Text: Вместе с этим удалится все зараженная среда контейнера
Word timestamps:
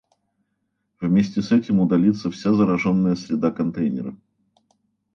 Вместе 0.99 1.43
с 1.43 1.51
этим 1.51 1.79
удалится 1.79 2.31
все 2.31 2.55
зараженная 2.55 3.13
среда 3.13 3.51
контейнера 3.51 4.17